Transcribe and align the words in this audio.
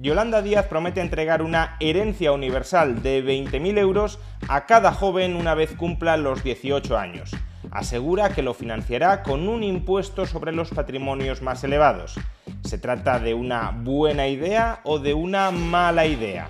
Yolanda 0.00 0.42
Díaz 0.42 0.66
promete 0.66 1.00
entregar 1.00 1.42
una 1.42 1.76
herencia 1.80 2.30
universal 2.30 3.02
de 3.02 3.24
20.000 3.24 3.78
euros 3.78 4.20
a 4.48 4.64
cada 4.66 4.92
joven 4.92 5.34
una 5.34 5.54
vez 5.54 5.74
cumpla 5.74 6.16
los 6.16 6.44
18 6.44 6.96
años. 6.96 7.32
Asegura 7.72 8.28
que 8.30 8.42
lo 8.42 8.54
financiará 8.54 9.24
con 9.24 9.48
un 9.48 9.64
impuesto 9.64 10.24
sobre 10.24 10.52
los 10.52 10.70
patrimonios 10.70 11.42
más 11.42 11.64
elevados. 11.64 12.14
¿Se 12.62 12.78
trata 12.78 13.18
de 13.18 13.34
una 13.34 13.72
buena 13.72 14.28
idea 14.28 14.80
o 14.84 15.00
de 15.00 15.14
una 15.14 15.50
mala 15.50 16.06
idea? 16.06 16.48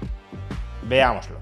Veámoslo. 0.82 1.38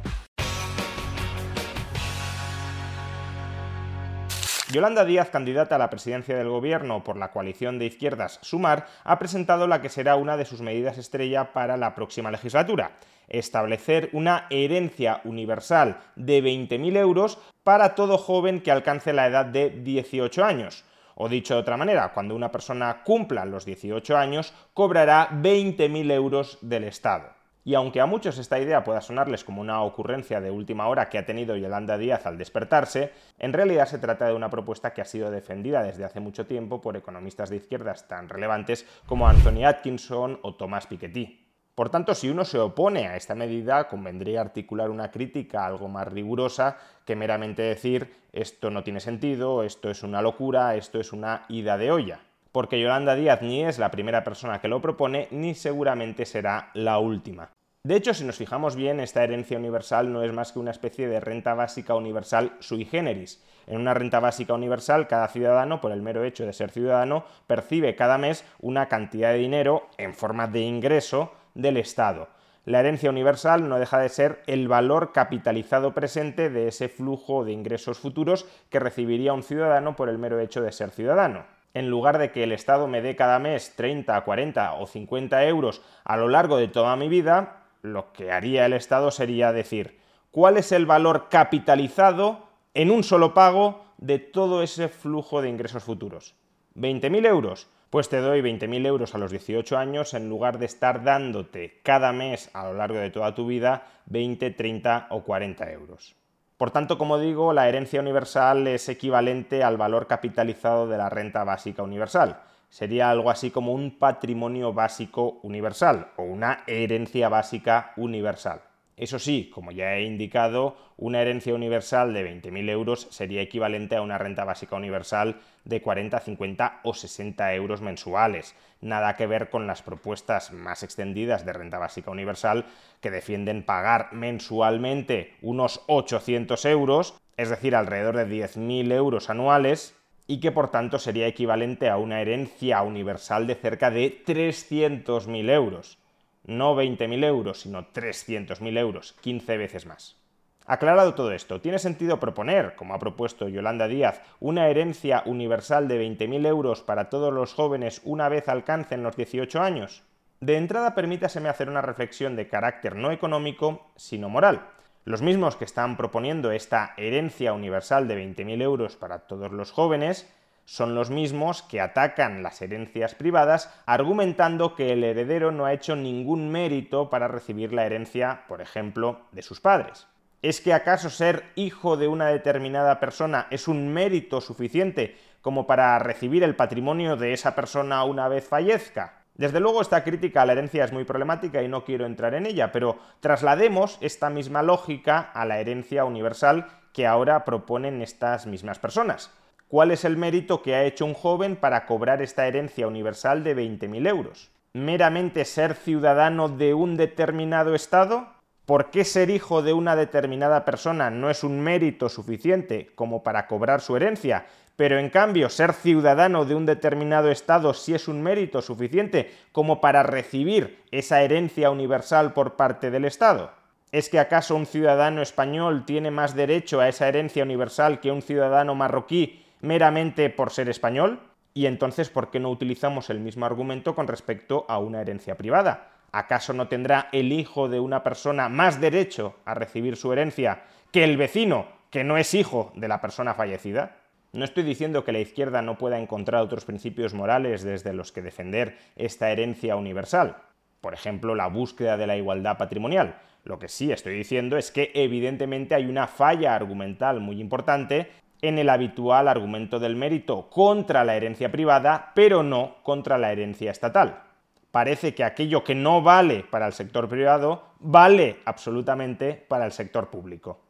Yolanda 4.76 5.06
Díaz, 5.06 5.30
candidata 5.30 5.76
a 5.76 5.78
la 5.78 5.88
presidencia 5.88 6.36
del 6.36 6.50
gobierno 6.50 7.02
por 7.02 7.16
la 7.16 7.30
coalición 7.30 7.78
de 7.78 7.86
izquierdas 7.86 8.38
Sumar, 8.42 8.86
ha 9.04 9.18
presentado 9.18 9.66
la 9.66 9.80
que 9.80 9.88
será 9.88 10.16
una 10.16 10.36
de 10.36 10.44
sus 10.44 10.60
medidas 10.60 10.98
estrella 10.98 11.54
para 11.54 11.78
la 11.78 11.94
próxima 11.94 12.30
legislatura 12.30 12.90
establecer 13.26 14.10
una 14.12 14.46
herencia 14.50 15.22
universal 15.24 15.96
de 16.14 16.44
20.000 16.44 16.94
euros 16.98 17.38
para 17.64 17.94
todo 17.94 18.18
joven 18.18 18.60
que 18.60 18.70
alcance 18.70 19.14
la 19.14 19.26
edad 19.26 19.46
de 19.46 19.70
18 19.70 20.44
años. 20.44 20.84
O 21.14 21.30
dicho 21.30 21.54
de 21.54 21.60
otra 21.60 21.78
manera, 21.78 22.12
cuando 22.12 22.36
una 22.36 22.52
persona 22.52 23.02
cumpla 23.02 23.46
los 23.46 23.64
18 23.64 24.14
años, 24.14 24.52
cobrará 24.74 25.30
20.000 25.30 26.12
euros 26.12 26.58
del 26.60 26.84
Estado. 26.84 27.35
Y 27.66 27.74
aunque 27.74 28.00
a 28.00 28.06
muchos 28.06 28.38
esta 28.38 28.60
idea 28.60 28.84
pueda 28.84 29.00
sonarles 29.00 29.42
como 29.42 29.60
una 29.60 29.82
ocurrencia 29.82 30.40
de 30.40 30.52
última 30.52 30.86
hora 30.86 31.08
que 31.08 31.18
ha 31.18 31.26
tenido 31.26 31.56
Yolanda 31.56 31.98
Díaz 31.98 32.24
al 32.24 32.38
despertarse, 32.38 33.10
en 33.40 33.52
realidad 33.52 33.86
se 33.86 33.98
trata 33.98 34.28
de 34.28 34.34
una 34.34 34.48
propuesta 34.48 34.94
que 34.94 35.00
ha 35.00 35.04
sido 35.04 35.32
defendida 35.32 35.82
desde 35.82 36.04
hace 36.04 36.20
mucho 36.20 36.46
tiempo 36.46 36.80
por 36.80 36.96
economistas 36.96 37.50
de 37.50 37.56
izquierdas 37.56 38.06
tan 38.06 38.28
relevantes 38.28 38.86
como 39.04 39.26
Anthony 39.26 39.64
Atkinson 39.66 40.38
o 40.42 40.54
Thomas 40.54 40.86
Piketty. 40.86 41.44
Por 41.74 41.90
tanto, 41.90 42.14
si 42.14 42.30
uno 42.30 42.44
se 42.44 42.60
opone 42.60 43.08
a 43.08 43.16
esta 43.16 43.34
medida, 43.34 43.88
convendría 43.88 44.42
articular 44.42 44.88
una 44.88 45.10
crítica 45.10 45.66
algo 45.66 45.88
más 45.88 46.06
rigurosa 46.06 46.78
que 47.04 47.16
meramente 47.16 47.62
decir 47.62 48.14
esto 48.32 48.70
no 48.70 48.84
tiene 48.84 49.00
sentido, 49.00 49.64
esto 49.64 49.90
es 49.90 50.04
una 50.04 50.22
locura, 50.22 50.76
esto 50.76 51.00
es 51.00 51.12
una 51.12 51.44
ida 51.48 51.76
de 51.76 51.90
olla 51.90 52.20
porque 52.56 52.80
Yolanda 52.80 53.14
Díaz 53.14 53.42
ni 53.42 53.66
es 53.66 53.78
la 53.78 53.90
primera 53.90 54.24
persona 54.24 54.62
que 54.62 54.68
lo 54.68 54.80
propone, 54.80 55.28
ni 55.30 55.54
seguramente 55.54 56.24
será 56.24 56.70
la 56.72 56.98
última. 56.98 57.50
De 57.84 57.96
hecho, 57.96 58.14
si 58.14 58.24
nos 58.24 58.38
fijamos 58.38 58.76
bien, 58.76 58.98
esta 58.98 59.22
herencia 59.22 59.58
universal 59.58 60.10
no 60.10 60.22
es 60.22 60.32
más 60.32 60.52
que 60.52 60.58
una 60.60 60.70
especie 60.70 61.06
de 61.06 61.20
renta 61.20 61.52
básica 61.52 61.94
universal 61.94 62.56
sui 62.60 62.86
generis. 62.86 63.44
En 63.66 63.78
una 63.78 63.92
renta 63.92 64.20
básica 64.20 64.54
universal, 64.54 65.06
cada 65.06 65.28
ciudadano, 65.28 65.82
por 65.82 65.92
el 65.92 66.00
mero 66.00 66.24
hecho 66.24 66.46
de 66.46 66.54
ser 66.54 66.70
ciudadano, 66.70 67.26
percibe 67.46 67.94
cada 67.94 68.16
mes 68.16 68.42
una 68.58 68.88
cantidad 68.88 69.32
de 69.32 69.38
dinero 69.38 69.90
en 69.98 70.14
forma 70.14 70.46
de 70.46 70.60
ingreso 70.60 71.34
del 71.52 71.76
Estado. 71.76 72.30
La 72.64 72.80
herencia 72.80 73.10
universal 73.10 73.68
no 73.68 73.78
deja 73.78 73.98
de 73.98 74.08
ser 74.08 74.42
el 74.46 74.66
valor 74.66 75.12
capitalizado 75.12 75.92
presente 75.92 76.48
de 76.48 76.68
ese 76.68 76.88
flujo 76.88 77.44
de 77.44 77.52
ingresos 77.52 77.98
futuros 77.98 78.46
que 78.70 78.80
recibiría 78.80 79.34
un 79.34 79.42
ciudadano 79.42 79.94
por 79.94 80.08
el 80.08 80.16
mero 80.16 80.40
hecho 80.40 80.62
de 80.62 80.72
ser 80.72 80.88
ciudadano 80.88 81.54
en 81.76 81.90
lugar 81.90 82.16
de 82.16 82.32
que 82.32 82.42
el 82.42 82.52
Estado 82.52 82.88
me 82.88 83.02
dé 83.02 83.16
cada 83.16 83.38
mes 83.38 83.74
30, 83.76 84.18
40 84.22 84.72
o 84.76 84.86
50 84.86 85.44
euros 85.44 85.82
a 86.04 86.16
lo 86.16 86.26
largo 86.26 86.56
de 86.56 86.68
toda 86.68 86.96
mi 86.96 87.06
vida, 87.06 87.64
lo 87.82 88.14
que 88.14 88.32
haría 88.32 88.64
el 88.64 88.72
Estado 88.72 89.10
sería 89.10 89.52
decir 89.52 89.98
cuál 90.30 90.56
es 90.56 90.72
el 90.72 90.86
valor 90.86 91.28
capitalizado 91.28 92.48
en 92.72 92.90
un 92.90 93.04
solo 93.04 93.34
pago 93.34 93.84
de 93.98 94.18
todo 94.18 94.62
ese 94.62 94.88
flujo 94.88 95.42
de 95.42 95.50
ingresos 95.50 95.84
futuros. 95.84 96.34
¿20.000 96.76 97.26
euros? 97.26 97.68
Pues 97.90 98.08
te 98.08 98.20
doy 98.20 98.40
20.000 98.40 98.86
euros 98.86 99.14
a 99.14 99.18
los 99.18 99.30
18 99.30 99.76
años 99.76 100.14
en 100.14 100.30
lugar 100.30 100.58
de 100.58 100.64
estar 100.64 101.04
dándote 101.04 101.80
cada 101.82 102.10
mes 102.14 102.48
a 102.54 102.64
lo 102.64 102.72
largo 102.72 102.98
de 103.00 103.10
toda 103.10 103.34
tu 103.34 103.46
vida 103.46 103.86
20, 104.06 104.50
30 104.50 105.08
o 105.10 105.24
40 105.24 105.70
euros. 105.72 106.16
Por 106.56 106.70
tanto, 106.70 106.98
como 106.98 107.18
digo, 107.18 107.52
la 107.52 107.68
herencia 107.68 108.00
universal 108.00 108.66
es 108.66 108.88
equivalente 108.88 109.62
al 109.62 109.76
valor 109.76 110.06
capitalizado 110.06 110.88
de 110.88 110.98
la 110.98 111.10
renta 111.10 111.44
básica 111.44 111.82
universal 111.82 112.40
sería 112.68 113.10
algo 113.10 113.30
así 113.30 113.50
como 113.50 113.72
un 113.72 113.98
patrimonio 113.98 114.72
básico 114.72 115.40
universal 115.42 116.12
o 116.16 116.22
una 116.24 116.62
herencia 116.66 117.28
básica 117.28 117.92
universal. 117.96 118.60
Eso 118.96 119.18
sí, 119.18 119.50
como 119.52 119.72
ya 119.72 119.96
he 119.96 120.04
indicado, 120.04 120.74
una 120.96 121.20
herencia 121.20 121.54
universal 121.54 122.14
de 122.14 122.24
20.000 122.24 122.70
euros 122.70 123.06
sería 123.10 123.42
equivalente 123.42 123.94
a 123.94 124.00
una 124.00 124.16
renta 124.16 124.44
básica 124.44 124.74
universal 124.74 125.36
de 125.64 125.82
40, 125.82 126.18
50 126.18 126.80
o 126.82 126.94
60 126.94 127.52
euros 127.52 127.82
mensuales. 127.82 128.54
Nada 128.80 129.14
que 129.14 129.26
ver 129.26 129.50
con 129.50 129.66
las 129.66 129.82
propuestas 129.82 130.50
más 130.50 130.82
extendidas 130.82 131.44
de 131.44 131.52
renta 131.52 131.78
básica 131.78 132.10
universal 132.10 132.64
que 133.02 133.10
defienden 133.10 133.64
pagar 133.64 134.14
mensualmente 134.14 135.34
unos 135.42 135.82
800 135.88 136.64
euros, 136.64 137.20
es 137.36 137.50
decir, 137.50 137.76
alrededor 137.76 138.16
de 138.16 138.26
10.000 138.26 138.92
euros 138.92 139.28
anuales, 139.28 139.94
y 140.26 140.40
que 140.40 140.52
por 140.52 140.70
tanto 140.70 140.98
sería 140.98 141.26
equivalente 141.26 141.90
a 141.90 141.98
una 141.98 142.22
herencia 142.22 142.80
universal 142.80 143.46
de 143.46 143.56
cerca 143.56 143.90
de 143.90 144.24
300.000 144.24 145.50
euros. 145.50 145.98
No 146.46 146.76
20.000 146.76 147.24
euros, 147.24 147.60
sino 147.60 147.92
300.000 147.92 148.78
euros, 148.78 149.14
15 149.20 149.56
veces 149.56 149.84
más. 149.84 150.16
Aclarado 150.64 151.14
todo 151.14 151.32
esto, 151.32 151.60
¿tiene 151.60 151.78
sentido 151.78 152.18
proponer, 152.18 152.74
como 152.76 152.94
ha 152.94 152.98
propuesto 152.98 153.48
Yolanda 153.48 153.88
Díaz, 153.88 154.22
una 154.40 154.68
herencia 154.68 155.22
universal 155.26 155.88
de 155.88 156.00
20.000 156.00 156.46
euros 156.46 156.82
para 156.82 157.08
todos 157.08 157.32
los 157.32 157.52
jóvenes 157.52 158.00
una 158.04 158.28
vez 158.28 158.48
alcancen 158.48 159.02
los 159.02 159.16
18 159.16 159.60
años? 159.60 160.04
De 160.40 160.56
entrada, 160.56 160.94
permítaseme 160.94 161.48
hacer 161.48 161.68
una 161.68 161.82
reflexión 161.82 162.36
de 162.36 162.48
carácter 162.48 162.94
no 162.94 163.10
económico, 163.10 163.90
sino 163.96 164.28
moral. 164.28 164.68
Los 165.04 165.22
mismos 165.22 165.56
que 165.56 165.64
están 165.64 165.96
proponiendo 165.96 166.50
esta 166.50 166.94
herencia 166.96 167.52
universal 167.52 168.06
de 168.06 168.24
20.000 168.24 168.62
euros 168.62 168.96
para 168.96 169.26
todos 169.26 169.52
los 169.52 169.72
jóvenes 169.72 170.32
son 170.66 170.94
los 170.94 171.10
mismos 171.10 171.62
que 171.62 171.80
atacan 171.80 172.42
las 172.42 172.60
herencias 172.60 173.14
privadas 173.14 173.72
argumentando 173.86 174.74
que 174.74 174.92
el 174.92 175.04
heredero 175.04 175.52
no 175.52 175.64
ha 175.64 175.72
hecho 175.72 175.96
ningún 175.96 176.50
mérito 176.50 177.08
para 177.08 177.28
recibir 177.28 177.72
la 177.72 177.86
herencia, 177.86 178.42
por 178.48 178.60
ejemplo, 178.60 179.20
de 179.30 179.42
sus 179.42 179.60
padres. 179.60 180.08
¿Es 180.42 180.60
que 180.60 180.74
acaso 180.74 181.08
ser 181.08 181.44
hijo 181.54 181.96
de 181.96 182.08
una 182.08 182.26
determinada 182.26 183.00
persona 183.00 183.46
es 183.50 183.68
un 183.68 183.92
mérito 183.92 184.40
suficiente 184.40 185.16
como 185.40 185.66
para 185.66 185.98
recibir 186.00 186.42
el 186.42 186.56
patrimonio 186.56 187.16
de 187.16 187.32
esa 187.32 187.54
persona 187.54 188.04
una 188.04 188.28
vez 188.28 188.46
fallezca? 188.46 189.22
Desde 189.34 189.60
luego 189.60 189.82
esta 189.82 190.02
crítica 190.02 190.42
a 190.42 190.46
la 190.46 190.52
herencia 190.52 190.84
es 190.84 190.92
muy 190.92 191.04
problemática 191.04 191.62
y 191.62 191.68
no 191.68 191.84
quiero 191.84 192.06
entrar 192.06 192.34
en 192.34 192.46
ella, 192.46 192.72
pero 192.72 192.98
traslademos 193.20 193.98
esta 194.00 194.30
misma 194.30 194.62
lógica 194.62 195.20
a 195.20 195.44
la 195.44 195.60
herencia 195.60 196.04
universal 196.04 196.66
que 196.92 197.06
ahora 197.06 197.44
proponen 197.44 198.02
estas 198.02 198.46
mismas 198.46 198.78
personas. 198.78 199.30
¿Cuál 199.68 199.90
es 199.90 200.04
el 200.04 200.16
mérito 200.16 200.62
que 200.62 200.76
ha 200.76 200.84
hecho 200.84 201.04
un 201.04 201.14
joven 201.14 201.56
para 201.56 201.86
cobrar 201.86 202.22
esta 202.22 202.46
herencia 202.46 202.86
universal 202.86 203.42
de 203.42 203.56
20.000 203.56 204.08
euros? 204.08 204.50
¿Meramente 204.72 205.44
ser 205.44 205.74
ciudadano 205.74 206.48
de 206.48 206.72
un 206.72 206.96
determinado 206.96 207.74
Estado? 207.74 208.28
¿Por 208.64 208.90
qué 208.90 209.04
ser 209.04 209.28
hijo 209.28 209.62
de 209.62 209.72
una 209.72 209.96
determinada 209.96 210.64
persona 210.64 211.10
no 211.10 211.30
es 211.30 211.42
un 211.42 211.60
mérito 211.60 212.08
suficiente 212.08 212.92
como 212.94 213.24
para 213.24 213.48
cobrar 213.48 213.80
su 213.80 213.96
herencia? 213.96 214.46
Pero 214.76 215.00
en 215.00 215.10
cambio, 215.10 215.48
ser 215.48 215.72
ciudadano 215.72 216.44
de 216.44 216.54
un 216.54 216.64
determinado 216.64 217.32
Estado 217.32 217.74
sí 217.74 217.92
es 217.92 218.06
un 218.06 218.22
mérito 218.22 218.62
suficiente 218.62 219.32
como 219.50 219.80
para 219.80 220.04
recibir 220.04 220.84
esa 220.92 221.22
herencia 221.22 221.70
universal 221.70 222.34
por 222.34 222.54
parte 222.54 222.92
del 222.92 223.04
Estado. 223.04 223.50
¿Es 223.90 224.10
que 224.10 224.20
acaso 224.20 224.54
un 224.54 224.66
ciudadano 224.66 225.22
español 225.22 225.84
tiene 225.86 226.12
más 226.12 226.36
derecho 226.36 226.80
a 226.80 226.88
esa 226.88 227.08
herencia 227.08 227.42
universal 227.42 227.98
que 227.98 228.12
un 228.12 228.22
ciudadano 228.22 228.76
marroquí 228.76 229.42
meramente 229.60 230.30
por 230.30 230.50
ser 230.50 230.68
español? 230.68 231.20
Y 231.54 231.66
entonces, 231.66 232.10
¿por 232.10 232.30
qué 232.30 232.38
no 232.38 232.50
utilizamos 232.50 233.08
el 233.10 233.20
mismo 233.20 233.46
argumento 233.46 233.94
con 233.94 234.06
respecto 234.06 234.66
a 234.68 234.78
una 234.78 235.00
herencia 235.00 235.36
privada? 235.36 235.90
¿Acaso 236.12 236.52
no 236.52 236.68
tendrá 236.68 237.08
el 237.12 237.32
hijo 237.32 237.68
de 237.68 237.80
una 237.80 238.02
persona 238.02 238.48
más 238.48 238.80
derecho 238.80 239.36
a 239.44 239.54
recibir 239.54 239.96
su 239.96 240.12
herencia 240.12 240.64
que 240.92 241.04
el 241.04 241.16
vecino, 241.16 241.66
que 241.90 242.04
no 242.04 242.16
es 242.18 242.34
hijo 242.34 242.72
de 242.74 242.88
la 242.88 243.00
persona 243.00 243.34
fallecida? 243.34 243.96
No 244.32 244.44
estoy 244.44 244.64
diciendo 244.64 245.04
que 245.04 245.12
la 245.12 245.18
izquierda 245.18 245.62
no 245.62 245.78
pueda 245.78 245.98
encontrar 245.98 246.42
otros 246.42 246.66
principios 246.66 247.14
morales 247.14 247.62
desde 247.62 247.94
los 247.94 248.12
que 248.12 248.22
defender 248.22 248.76
esta 248.96 249.30
herencia 249.30 249.76
universal, 249.76 250.36
por 250.82 250.92
ejemplo, 250.92 251.34
la 251.34 251.46
búsqueda 251.46 251.96
de 251.96 252.06
la 252.06 252.16
igualdad 252.16 252.58
patrimonial. 252.58 253.18
Lo 253.44 253.58
que 253.58 253.68
sí 253.68 253.92
estoy 253.92 254.14
diciendo 254.14 254.56
es 254.56 254.70
que 254.70 254.90
evidentemente 254.94 255.74
hay 255.74 255.86
una 255.86 256.06
falla 256.06 256.54
argumental 256.54 257.20
muy 257.20 257.40
importante 257.40 258.10
en 258.42 258.58
el 258.58 258.68
habitual 258.68 259.28
argumento 259.28 259.78
del 259.78 259.96
mérito 259.96 260.48
contra 260.50 261.04
la 261.04 261.16
herencia 261.16 261.50
privada, 261.50 262.12
pero 262.14 262.42
no 262.42 262.76
contra 262.82 263.18
la 263.18 263.32
herencia 263.32 263.70
estatal. 263.70 264.22
Parece 264.70 265.14
que 265.14 265.24
aquello 265.24 265.64
que 265.64 265.74
no 265.74 266.02
vale 266.02 266.44
para 266.50 266.66
el 266.66 266.72
sector 266.72 267.08
privado 267.08 267.64
vale 267.78 268.40
absolutamente 268.44 269.32
para 269.32 269.64
el 269.64 269.72
sector 269.72 270.10
público. 270.10 270.60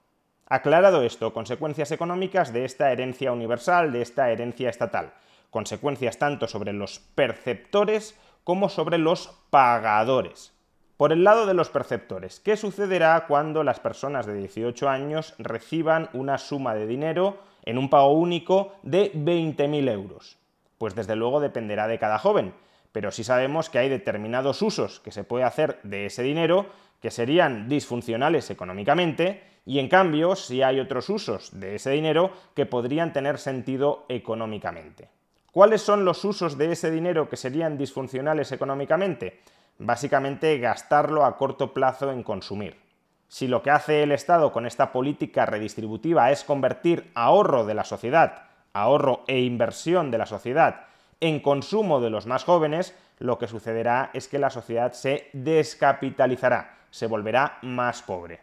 Aclarado 0.48 1.02
esto, 1.02 1.32
consecuencias 1.32 1.90
económicas 1.90 2.52
de 2.52 2.64
esta 2.64 2.92
herencia 2.92 3.32
universal, 3.32 3.90
de 3.90 4.02
esta 4.02 4.30
herencia 4.30 4.70
estatal. 4.70 5.12
Consecuencias 5.50 6.18
tanto 6.18 6.46
sobre 6.46 6.72
los 6.72 7.00
perceptores 7.00 8.16
como 8.44 8.68
sobre 8.68 8.98
los 8.98 9.28
pagadores. 9.50 10.52
Por 10.96 11.12
el 11.12 11.24
lado 11.24 11.46
de 11.46 11.54
los 11.54 11.68
perceptores, 11.68 12.38
¿qué 12.38 12.56
sucederá 12.56 13.26
cuando 13.26 13.64
las 13.64 13.80
personas 13.80 14.24
de 14.24 14.34
18 14.34 14.88
años 14.88 15.34
reciban 15.38 16.08
una 16.12 16.38
suma 16.38 16.74
de 16.74 16.86
dinero 16.86 17.38
en 17.66 17.76
un 17.76 17.90
pago 17.90 18.12
único 18.12 18.72
de 18.82 19.12
20.000 19.12 19.90
euros? 19.90 20.38
Pues 20.78 20.94
desde 20.94 21.16
luego 21.16 21.40
dependerá 21.40 21.86
de 21.86 21.98
cada 21.98 22.18
joven, 22.18 22.54
pero 22.92 23.10
sí 23.10 23.24
sabemos 23.24 23.68
que 23.68 23.78
hay 23.78 23.90
determinados 23.90 24.62
usos 24.62 25.00
que 25.00 25.12
se 25.12 25.24
puede 25.24 25.44
hacer 25.44 25.78
de 25.82 26.06
ese 26.06 26.22
dinero 26.22 26.66
que 27.02 27.10
serían 27.10 27.68
disfuncionales 27.68 28.48
económicamente 28.50 29.42
y 29.66 29.80
en 29.80 29.88
cambio 29.88 30.36
si 30.36 30.62
hay 30.62 30.80
otros 30.80 31.10
usos 31.10 31.60
de 31.60 31.74
ese 31.74 31.90
dinero 31.90 32.30
que 32.54 32.66
podrían 32.66 33.12
tener 33.12 33.38
sentido 33.38 34.06
económicamente. 34.08 35.10
¿Cuáles 35.52 35.82
son 35.82 36.04
los 36.04 36.24
usos 36.24 36.56
de 36.56 36.72
ese 36.72 36.90
dinero 36.90 37.28
que 37.28 37.36
serían 37.36 37.76
disfuncionales 37.76 38.52
económicamente? 38.52 39.40
Básicamente 39.78 40.58
gastarlo 40.58 41.24
a 41.24 41.36
corto 41.36 41.74
plazo 41.74 42.12
en 42.12 42.22
consumir. 42.22 42.85
Si 43.28 43.48
lo 43.48 43.62
que 43.62 43.70
hace 43.70 44.02
el 44.02 44.12
Estado 44.12 44.52
con 44.52 44.66
esta 44.66 44.92
política 44.92 45.46
redistributiva 45.46 46.30
es 46.30 46.44
convertir 46.44 47.10
ahorro 47.14 47.66
de 47.66 47.74
la 47.74 47.84
sociedad, 47.84 48.44
ahorro 48.72 49.24
e 49.26 49.40
inversión 49.40 50.10
de 50.10 50.18
la 50.18 50.26
sociedad, 50.26 50.86
en 51.20 51.40
consumo 51.40 52.00
de 52.00 52.10
los 52.10 52.26
más 52.26 52.44
jóvenes, 52.44 52.94
lo 53.18 53.38
que 53.38 53.48
sucederá 53.48 54.10
es 54.12 54.28
que 54.28 54.38
la 54.38 54.50
sociedad 54.50 54.92
se 54.92 55.30
descapitalizará, 55.32 56.78
se 56.90 57.06
volverá 57.06 57.58
más 57.62 58.02
pobre. 58.02 58.40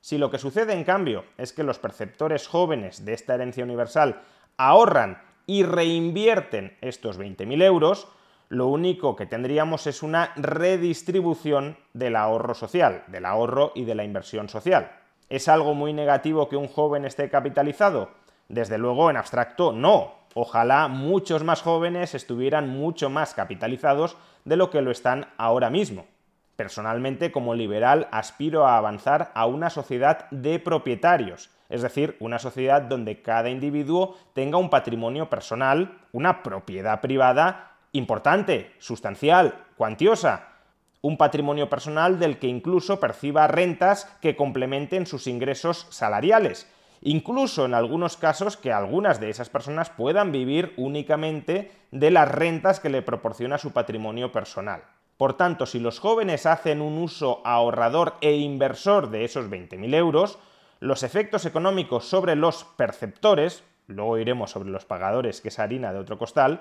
Si 0.00 0.18
lo 0.18 0.30
que 0.30 0.38
sucede, 0.38 0.72
en 0.72 0.84
cambio, 0.84 1.24
es 1.36 1.52
que 1.52 1.62
los 1.62 1.78
perceptores 1.78 2.46
jóvenes 2.46 3.04
de 3.04 3.12
esta 3.12 3.34
herencia 3.34 3.64
universal 3.64 4.22
ahorran 4.56 5.20
y 5.46 5.62
reinvierten 5.62 6.76
estos 6.80 7.18
20.000 7.18 7.62
euros, 7.62 8.08
lo 8.48 8.68
único 8.68 9.16
que 9.16 9.26
tendríamos 9.26 9.86
es 9.86 10.02
una 10.02 10.32
redistribución 10.36 11.76
del 11.94 12.16
ahorro 12.16 12.54
social, 12.54 13.02
del 13.08 13.24
ahorro 13.24 13.72
y 13.74 13.84
de 13.84 13.94
la 13.94 14.04
inversión 14.04 14.48
social. 14.48 14.92
¿Es 15.28 15.48
algo 15.48 15.74
muy 15.74 15.92
negativo 15.92 16.48
que 16.48 16.56
un 16.56 16.68
joven 16.68 17.04
esté 17.04 17.28
capitalizado? 17.28 18.10
Desde 18.48 18.78
luego, 18.78 19.10
en 19.10 19.16
abstracto, 19.16 19.72
no. 19.72 20.14
Ojalá 20.34 20.86
muchos 20.86 21.42
más 21.42 21.62
jóvenes 21.62 22.14
estuvieran 22.14 22.68
mucho 22.68 23.10
más 23.10 23.34
capitalizados 23.34 24.16
de 24.44 24.56
lo 24.56 24.70
que 24.70 24.82
lo 24.82 24.90
están 24.90 25.26
ahora 25.38 25.70
mismo. 25.70 26.06
Personalmente, 26.54 27.32
como 27.32 27.54
liberal, 27.54 28.08
aspiro 28.12 28.66
a 28.66 28.78
avanzar 28.78 29.32
a 29.34 29.46
una 29.46 29.70
sociedad 29.70 30.30
de 30.30 30.58
propietarios, 30.58 31.50
es 31.68 31.82
decir, 31.82 32.16
una 32.20 32.38
sociedad 32.38 32.82
donde 32.82 33.20
cada 33.20 33.50
individuo 33.50 34.16
tenga 34.34 34.56
un 34.56 34.70
patrimonio 34.70 35.28
personal, 35.28 35.98
una 36.12 36.42
propiedad 36.42 37.00
privada 37.00 37.75
importante, 37.92 38.72
sustancial, 38.78 39.66
cuantiosa, 39.76 40.48
un 41.02 41.16
patrimonio 41.16 41.70
personal 41.70 42.18
del 42.18 42.38
que 42.38 42.48
incluso 42.48 42.98
perciba 42.98 43.46
rentas 43.46 44.06
que 44.20 44.34
complementen 44.34 45.06
sus 45.06 45.26
ingresos 45.26 45.86
salariales, 45.90 46.70
incluso 47.02 47.64
en 47.64 47.74
algunos 47.74 48.16
casos 48.16 48.56
que 48.56 48.72
algunas 48.72 49.20
de 49.20 49.30
esas 49.30 49.48
personas 49.48 49.90
puedan 49.90 50.32
vivir 50.32 50.72
únicamente 50.76 51.70
de 51.90 52.10
las 52.10 52.28
rentas 52.28 52.80
que 52.80 52.88
le 52.88 53.02
proporciona 53.02 53.58
su 53.58 53.72
patrimonio 53.72 54.32
personal. 54.32 54.82
Por 55.16 55.36
tanto, 55.36 55.64
si 55.64 55.78
los 55.78 55.98
jóvenes 55.98 56.44
hacen 56.44 56.82
un 56.82 56.98
uso 56.98 57.40
ahorrador 57.44 58.16
e 58.20 58.36
inversor 58.36 59.10
de 59.10 59.24
esos 59.24 59.48
20.000 59.48 59.94
euros, 59.94 60.38
los 60.80 61.02
efectos 61.02 61.46
económicos 61.46 62.06
sobre 62.06 62.36
los 62.36 62.64
perceptores, 62.64 63.64
luego 63.86 64.18
iremos 64.18 64.50
sobre 64.50 64.70
los 64.70 64.84
pagadores, 64.84 65.40
que 65.40 65.48
es 65.48 65.58
harina 65.58 65.92
de 65.92 66.00
otro 66.00 66.18
costal, 66.18 66.60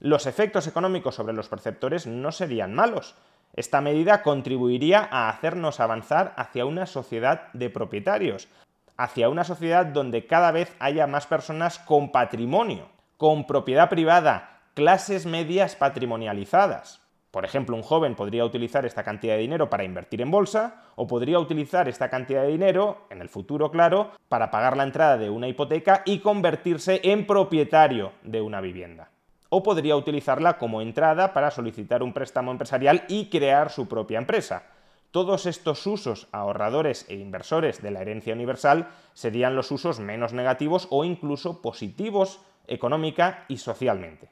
los 0.00 0.26
efectos 0.26 0.66
económicos 0.66 1.14
sobre 1.14 1.34
los 1.34 1.48
perceptores 1.48 2.06
no 2.06 2.32
serían 2.32 2.74
malos. 2.74 3.14
Esta 3.54 3.82
medida 3.82 4.22
contribuiría 4.22 5.06
a 5.10 5.28
hacernos 5.28 5.78
avanzar 5.78 6.32
hacia 6.36 6.64
una 6.64 6.86
sociedad 6.86 7.52
de 7.52 7.68
propietarios, 7.68 8.48
hacia 8.96 9.28
una 9.28 9.44
sociedad 9.44 9.84
donde 9.84 10.26
cada 10.26 10.52
vez 10.52 10.74
haya 10.78 11.06
más 11.06 11.26
personas 11.26 11.78
con 11.78 12.12
patrimonio, 12.12 12.88
con 13.18 13.46
propiedad 13.46 13.90
privada, 13.90 14.60
clases 14.72 15.26
medias 15.26 15.76
patrimonializadas. 15.76 17.02
Por 17.30 17.44
ejemplo, 17.44 17.76
un 17.76 17.82
joven 17.82 18.14
podría 18.14 18.46
utilizar 18.46 18.86
esta 18.86 19.04
cantidad 19.04 19.34
de 19.34 19.42
dinero 19.42 19.68
para 19.68 19.84
invertir 19.84 20.22
en 20.22 20.30
bolsa 20.30 20.82
o 20.96 21.06
podría 21.06 21.38
utilizar 21.38 21.88
esta 21.88 22.08
cantidad 22.08 22.42
de 22.42 22.48
dinero, 22.48 23.06
en 23.10 23.20
el 23.20 23.28
futuro 23.28 23.70
claro, 23.70 24.12
para 24.28 24.50
pagar 24.50 24.76
la 24.76 24.84
entrada 24.84 25.18
de 25.18 25.28
una 25.28 25.46
hipoteca 25.46 26.02
y 26.06 26.20
convertirse 26.20 27.00
en 27.04 27.26
propietario 27.26 28.12
de 28.22 28.40
una 28.40 28.60
vivienda. 28.60 29.10
O 29.50 29.62
podría 29.62 29.96
utilizarla 29.96 30.56
como 30.56 30.80
entrada 30.80 31.34
para 31.34 31.50
solicitar 31.50 32.02
un 32.02 32.14
préstamo 32.14 32.50
empresarial 32.50 33.04
y 33.08 33.26
crear 33.26 33.70
su 33.70 33.88
propia 33.88 34.18
empresa. 34.18 34.62
Todos 35.10 35.44
estos 35.46 35.86
usos 35.86 36.28
ahorradores 36.30 37.04
e 37.08 37.16
inversores 37.16 37.82
de 37.82 37.90
la 37.90 38.00
herencia 38.00 38.32
universal 38.32 38.88
serían 39.12 39.56
los 39.56 39.72
usos 39.72 39.98
menos 39.98 40.32
negativos 40.32 40.86
o 40.90 41.04
incluso 41.04 41.60
positivos 41.62 42.40
económica 42.68 43.44
y 43.48 43.58
socialmente. 43.58 44.30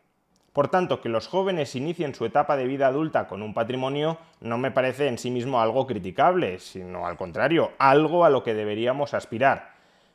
Por 0.53 0.69
tanto, 0.69 1.00
que 1.00 1.09
los 1.09 1.29
jóvenes 1.29 1.75
inicien 1.75 2.15
su 2.15 2.25
etapa 2.25 2.56
de 2.56 2.67
vida 2.67 2.87
adulta 2.87 3.27
con 3.27 3.43
un 3.43 3.55
patrimonio 3.55 4.19
no 4.41 4.56
me 4.56 4.70
parece 4.70 5.08
en 5.08 5.19
sí 5.19 5.31
mismo 5.31 5.60
algo 5.60 5.87
criticable, 5.87 6.58
sino 6.58 7.06
al 7.06 7.17
contrario, 7.17 7.72
algo 7.79 8.25
a 8.25 8.31
lo 8.31 8.43
que 8.43 8.55
deberíamos 8.55 9.15
aspirar. 9.15 9.72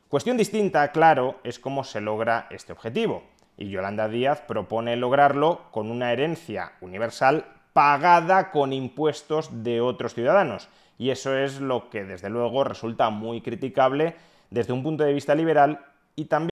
Cuestión 0.08 0.36
distinta, 0.36 0.92
claro, 0.92 1.36
es 1.44 1.58
cómo 1.58 1.82
se 1.82 2.00
logra 2.00 2.46
este 2.50 2.72
objetivo. 2.72 3.22
Y 3.56 3.70
Yolanda 3.70 4.08
Díaz 4.08 4.40
propone 4.40 4.96
lograrlo 4.96 5.62
con 5.70 5.90
una 5.90 6.12
herencia 6.12 6.72
universal 6.80 7.44
pagada 7.72 8.50
con 8.50 8.72
impuestos 8.72 9.62
de 9.64 9.80
otros 9.80 10.14
ciudadanos. 10.14 10.68
Y 10.98 11.10
eso 11.10 11.36
es 11.36 11.60
lo 11.60 11.90
que 11.90 12.04
desde 12.04 12.30
luego 12.30 12.64
resulta 12.64 13.10
muy 13.10 13.40
criticable 13.40 14.16
desde 14.50 14.72
un 14.72 14.82
punto 14.82 15.04
de 15.04 15.12
vista 15.12 15.34
liberal 15.34 15.80
y 16.14 16.26
también 16.26 16.50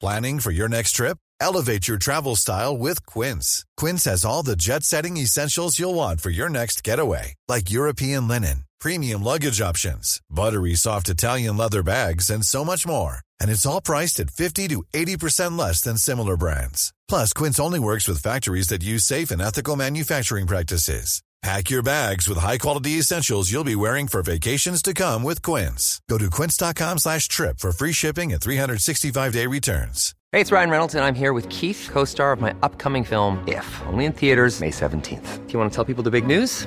Planning 0.00 0.40
for 0.40 0.52
your 0.52 0.68
next 0.68 0.92
trip? 0.92 1.16
Elevate 1.40 1.88
your 1.88 1.96
travel 1.96 2.36
style 2.36 2.76
with 2.76 3.06
Quince. 3.06 3.64
Quince 3.76 4.04
has 4.04 4.22
all 4.22 4.42
the 4.42 4.54
jet-setting 4.54 5.16
essentials 5.16 5.78
you'll 5.78 5.94
want 5.94 6.20
for 6.20 6.28
your 6.28 6.50
next 6.50 6.84
getaway, 6.84 7.34
like 7.48 7.70
European 7.70 8.28
linen, 8.28 8.64
premium 8.80 9.24
luggage 9.24 9.62
options, 9.62 10.20
buttery 10.28 10.74
soft 10.74 11.08
Italian 11.08 11.56
leather 11.56 11.82
bags, 11.82 12.28
and 12.28 12.44
so 12.44 12.64
much 12.66 12.86
more. 12.86 13.23
And 13.40 13.50
it's 13.50 13.66
all 13.66 13.80
priced 13.80 14.20
at 14.20 14.30
50 14.30 14.68
to 14.68 14.84
80% 14.92 15.58
less 15.58 15.80
than 15.80 15.96
similar 15.96 16.36
brands. 16.36 16.92
Plus, 17.08 17.32
Quince 17.32 17.58
only 17.58 17.80
works 17.80 18.06
with 18.06 18.22
factories 18.22 18.68
that 18.68 18.84
use 18.84 19.04
safe 19.04 19.30
and 19.30 19.40
ethical 19.40 19.76
manufacturing 19.76 20.46
practices. 20.46 21.22
Pack 21.44 21.68
your 21.68 21.82
bags 21.82 22.26
with 22.26 22.38
high-quality 22.38 22.92
essentials 22.92 23.52
you'll 23.52 23.64
be 23.64 23.76
wearing 23.76 24.08
for 24.08 24.22
vacations 24.22 24.80
to 24.80 24.94
come 24.94 25.22
with 25.22 25.42
Quince. 25.42 26.00
Go 26.08 26.16
to 26.16 26.30
quince.com 26.30 26.96
slash 26.96 27.28
trip 27.28 27.58
for 27.58 27.70
free 27.70 27.92
shipping 27.92 28.32
and 28.32 28.40
365-day 28.40 29.46
returns. 29.46 30.14
Hey, 30.32 30.40
it's 30.40 30.50
Ryan 30.50 30.70
Reynolds, 30.70 30.94
and 30.94 31.04
I'm 31.04 31.14
here 31.14 31.34
with 31.34 31.46
Keith, 31.50 31.90
co-star 31.92 32.32
of 32.32 32.40
my 32.40 32.54
upcoming 32.62 33.04
film, 33.04 33.44
If, 33.46 33.82
only 33.88 34.06
in 34.06 34.12
theaters 34.12 34.58
May 34.58 34.70
17th. 34.70 35.46
Do 35.46 35.52
you 35.52 35.58
want 35.58 35.70
to 35.70 35.74
tell 35.74 35.84
people 35.84 36.02
the 36.02 36.10
big 36.10 36.26
news? 36.26 36.66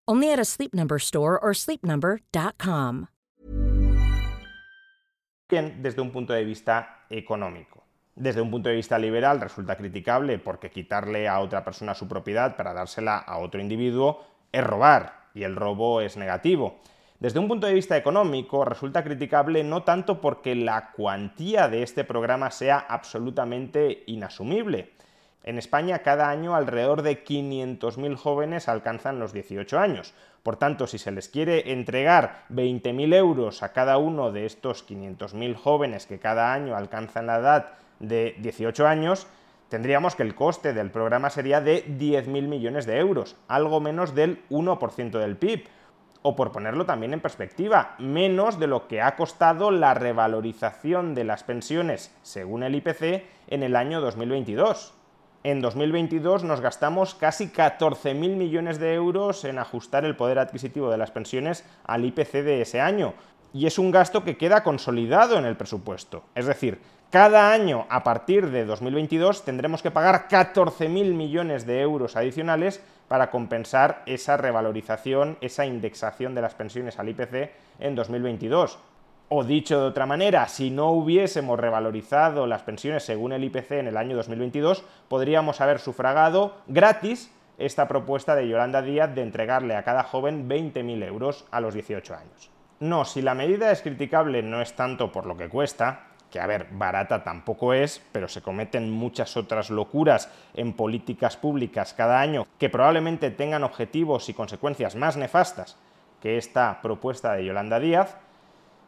Only 0.11 0.29
at 0.29 0.39
a 0.39 0.43
Sleep 0.43 0.73
Number 0.73 0.99
store 0.99 1.39
or 1.41 1.55
sleepnumber.com. 1.55 3.07
Desde 5.49 6.01
un 6.01 6.11
punto 6.11 6.33
de 6.33 6.43
vista 6.43 7.05
económico. 7.09 7.85
Desde 8.13 8.41
un 8.41 8.51
punto 8.51 8.67
de 8.67 8.75
vista 8.75 8.99
liberal 8.99 9.39
resulta 9.39 9.77
criticable 9.77 10.37
porque 10.37 10.69
quitarle 10.69 11.29
a 11.29 11.39
otra 11.39 11.63
persona 11.63 11.93
su 11.93 12.09
propiedad 12.09 12.57
para 12.57 12.73
dársela 12.73 13.19
a 13.19 13.37
otro 13.37 13.61
individuo 13.61 14.25
es 14.51 14.61
robar 14.61 15.29
y 15.33 15.43
el 15.43 15.55
robo 15.55 16.01
es 16.01 16.17
negativo. 16.17 16.81
Desde 17.21 17.39
un 17.39 17.47
punto 17.47 17.67
de 17.67 17.73
vista 17.73 17.95
económico 17.95 18.65
resulta 18.65 19.05
criticable 19.05 19.63
no 19.63 19.83
tanto 19.83 20.19
porque 20.19 20.55
la 20.55 20.91
cuantía 20.91 21.69
de 21.69 21.83
este 21.83 22.03
programa 22.03 22.51
sea 22.51 22.79
absolutamente 22.79 24.03
inasumible. 24.07 24.91
En 25.43 25.57
España 25.57 25.99
cada 25.99 26.29
año 26.29 26.55
alrededor 26.55 27.01
de 27.01 27.23
500.000 27.23 28.15
jóvenes 28.15 28.69
alcanzan 28.69 29.19
los 29.19 29.33
18 29.33 29.79
años. 29.79 30.13
Por 30.43 30.57
tanto, 30.57 30.85
si 30.85 30.99
se 30.99 31.11
les 31.11 31.29
quiere 31.29 31.71
entregar 31.71 32.43
20.000 32.51 33.15
euros 33.15 33.63
a 33.63 33.73
cada 33.73 33.97
uno 33.97 34.31
de 34.31 34.45
estos 34.45 34.87
500.000 34.87 35.55
jóvenes 35.55 36.05
que 36.05 36.19
cada 36.19 36.53
año 36.53 36.75
alcanzan 36.75 37.25
la 37.25 37.39
edad 37.39 37.65
de 37.99 38.35
18 38.39 38.85
años, 38.85 39.25
tendríamos 39.69 40.15
que 40.15 40.23
el 40.23 40.35
coste 40.35 40.73
del 40.73 40.91
programa 40.91 41.31
sería 41.31 41.59
de 41.59 41.85
10.000 41.87 42.27
millones 42.47 42.85
de 42.85 42.97
euros, 42.97 43.35
algo 43.47 43.79
menos 43.79 44.13
del 44.13 44.47
1% 44.49 45.11
del 45.11 45.37
PIB. 45.37 45.67
O 46.23 46.35
por 46.35 46.51
ponerlo 46.51 46.85
también 46.85 47.13
en 47.13 47.19
perspectiva, 47.19 47.95
menos 47.97 48.59
de 48.59 48.67
lo 48.67 48.87
que 48.87 49.01
ha 49.01 49.15
costado 49.15 49.71
la 49.71 49.95
revalorización 49.95 51.15
de 51.15 51.23
las 51.23 51.43
pensiones 51.43 52.15
según 52.21 52.61
el 52.61 52.75
IPC 52.75 53.23
en 53.47 53.63
el 53.63 53.75
año 53.75 54.01
2022. 54.01 55.00
En 55.43 55.59
2022 55.59 56.43
nos 56.43 56.61
gastamos 56.61 57.15
casi 57.15 57.47
14.000 57.47 58.13
millones 58.13 58.77
de 58.77 58.93
euros 58.93 59.43
en 59.43 59.57
ajustar 59.57 60.05
el 60.05 60.15
poder 60.15 60.37
adquisitivo 60.37 60.91
de 60.91 60.99
las 60.99 61.09
pensiones 61.09 61.65
al 61.83 62.05
IPC 62.05 62.43
de 62.43 62.61
ese 62.61 62.79
año. 62.79 63.15
Y 63.51 63.65
es 63.65 63.79
un 63.79 63.89
gasto 63.89 64.23
que 64.23 64.37
queda 64.37 64.61
consolidado 64.61 65.39
en 65.39 65.45
el 65.45 65.57
presupuesto. 65.57 66.23
Es 66.35 66.45
decir, 66.45 66.79
cada 67.09 67.51
año 67.51 67.87
a 67.89 68.03
partir 68.03 68.51
de 68.51 68.65
2022 68.65 69.43
tendremos 69.43 69.81
que 69.81 69.89
pagar 69.89 70.27
14.000 70.29 70.87
millones 70.87 71.65
de 71.65 71.81
euros 71.81 72.15
adicionales 72.15 72.79
para 73.07 73.31
compensar 73.31 74.03
esa 74.05 74.37
revalorización, 74.37 75.39
esa 75.41 75.65
indexación 75.65 76.35
de 76.35 76.41
las 76.41 76.53
pensiones 76.53 76.99
al 76.99 77.09
IPC 77.09 77.51
en 77.79 77.95
2022. 77.95 78.77
O 79.33 79.45
dicho 79.45 79.79
de 79.79 79.87
otra 79.87 80.05
manera, 80.05 80.49
si 80.49 80.71
no 80.71 80.89
hubiésemos 80.89 81.57
revalorizado 81.57 82.47
las 82.47 82.63
pensiones 82.63 83.03
según 83.03 83.31
el 83.31 83.45
IPC 83.45 83.71
en 83.71 83.87
el 83.87 83.95
año 83.95 84.17
2022, 84.17 84.83
podríamos 85.07 85.61
haber 85.61 85.79
sufragado 85.79 86.57
gratis 86.67 87.31
esta 87.57 87.87
propuesta 87.87 88.35
de 88.35 88.49
Yolanda 88.49 88.81
Díaz 88.81 89.15
de 89.15 89.21
entregarle 89.21 89.77
a 89.77 89.83
cada 89.83 90.03
joven 90.03 90.49
20.000 90.49 91.05
euros 91.05 91.45
a 91.49 91.61
los 91.61 91.73
18 91.73 92.13
años. 92.13 92.51
No, 92.81 93.05
si 93.05 93.21
la 93.21 93.33
medida 93.33 93.71
es 93.71 93.81
criticable 93.81 94.43
no 94.43 94.61
es 94.61 94.73
tanto 94.73 95.13
por 95.13 95.25
lo 95.25 95.37
que 95.37 95.47
cuesta, 95.47 96.07
que 96.29 96.41
a 96.41 96.45
ver, 96.45 96.67
barata 96.69 97.23
tampoco 97.23 97.73
es, 97.73 98.01
pero 98.11 98.27
se 98.27 98.41
cometen 98.41 98.91
muchas 98.91 99.37
otras 99.37 99.69
locuras 99.69 100.29
en 100.55 100.73
políticas 100.73 101.37
públicas 101.37 101.93
cada 101.93 102.19
año 102.19 102.45
que 102.59 102.69
probablemente 102.69 103.31
tengan 103.31 103.63
objetivos 103.63 104.27
y 104.27 104.33
consecuencias 104.33 104.97
más 104.97 105.15
nefastas 105.15 105.77
que 106.21 106.37
esta 106.37 106.81
propuesta 106.81 107.31
de 107.31 107.45
Yolanda 107.45 107.79
Díaz, 107.79 108.17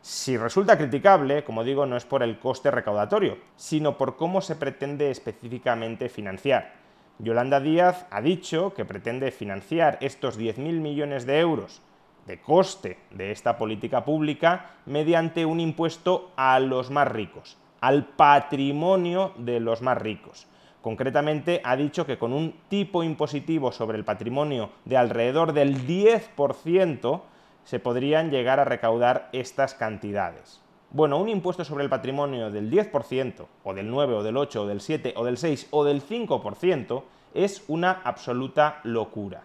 si 0.04 0.36
resulta 0.36 0.78
criticable, 0.78 1.46
como 1.46 1.64
digo, 1.64 1.86
no 1.86 1.96
es 1.96 2.04
por 2.04 2.24
el 2.24 2.38
coste 2.38 2.70
recaudatorio, 2.70 3.38
sino 3.56 3.98
por 3.98 4.18
cómo 4.18 4.42
se 4.42 4.58
pretende 4.58 5.10
específicamente 5.10 6.10
financiar. 6.10 6.74
Yolanda 7.20 7.62
Díaz 7.62 8.06
ha 8.12 8.20
dicho 8.20 8.74
que 8.74 8.84
pretende 8.84 9.32
financiar 9.32 9.98
estos 10.02 10.38
10.000 10.38 10.82
millones 10.82 11.26
de 11.26 11.40
euros 11.40 11.82
de 12.28 12.42
coste 12.42 13.00
de 13.12 13.32
esta 13.32 13.58
política 13.58 14.04
pública 14.04 14.72
mediante 14.86 15.46
un 15.46 15.62
impuesto 15.62 16.32
a 16.36 16.60
los 16.60 16.92
más 16.92 17.08
ricos, 17.08 17.58
al 17.80 18.06
patrimonio 18.06 19.32
de 19.38 19.62
los 19.62 19.82
más 19.82 19.98
ricos. 19.98 20.48
Concretamente 20.82 21.62
ha 21.64 21.78
dicho 21.78 22.06
que 22.06 22.18
con 22.18 22.34
un 22.34 22.56
tipo 22.68 23.04
impositivo 23.04 23.72
sobre 23.72 23.98
el 23.98 24.04
patrimonio 24.04 24.70
de 24.84 24.98
alrededor 24.98 25.54
del 25.54 25.88
10% 25.88 27.22
se 27.64 27.80
podrían 27.80 28.30
llegar 28.30 28.60
a 28.60 28.66
recaudar 28.66 29.30
estas 29.32 29.74
cantidades. 29.74 30.62
Bueno, 30.92 31.18
un 31.18 31.30
impuesto 31.30 31.66
sobre 31.66 31.84
el 31.84 31.90
patrimonio 31.90 32.52
del 32.52 32.70
10%, 32.70 33.46
o 33.64 33.74
del 33.74 33.90
9, 33.90 34.14
o 34.14 34.24
del 34.24 34.38
8, 34.38 34.62
o 34.62 34.68
del 34.68 34.80
7, 34.80 35.14
o 35.18 35.26
del 35.26 35.38
6, 35.38 35.68
o 35.72 35.84
del 35.84 36.04
5%, 36.04 37.04
es 37.34 37.64
una 37.68 38.02
absoluta 38.04 38.80
locura. 38.84 39.44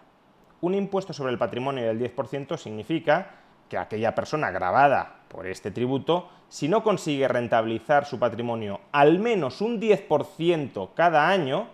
Un 0.61 0.75
impuesto 0.75 1.13
sobre 1.13 1.31
el 1.31 1.39
patrimonio 1.39 1.85
del 1.85 1.99
10% 1.99 2.57
significa 2.57 3.31
que 3.67 3.77
aquella 3.77 4.13
persona 4.13 4.51
grabada 4.51 5.21
por 5.27 5.47
este 5.47 5.71
tributo, 5.71 6.27
si 6.49 6.67
no 6.67 6.83
consigue 6.83 7.27
rentabilizar 7.27 8.05
su 8.05 8.19
patrimonio 8.19 8.81
al 8.91 9.19
menos 9.19 9.61
un 9.61 9.79
10% 9.79 10.89
cada 10.95 11.29
año, 11.29 11.67